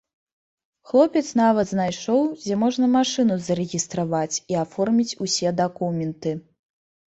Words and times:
Хлопец 0.91 1.21
нават 1.39 1.67
знайшоў, 1.71 2.21
дзе 2.45 2.57
можна 2.63 2.89
машыну 2.97 3.37
зарэгістраваць 3.49 4.41
і 4.55 4.59
аформіць 4.65 5.17
усе 5.29 5.55
дакументы. 5.63 6.37